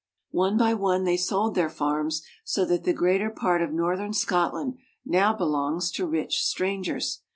One 0.31 0.57
by 0.57 0.73
one 0.73 1.03
they 1.03 1.15
sold 1.15 1.53
their 1.53 1.69
farms, 1.69 2.23
so 2.43 2.65
that 2.65 2.85
the 2.85 2.91
greater 2.91 3.29
part 3.29 3.61
of 3.61 3.71
northern 3.71 4.13
Scotland 4.13 4.79
now 5.05 5.31
belongs 5.31 5.91
to 5.91 6.07
rich 6.07 6.43
strangers. 6.43 7.21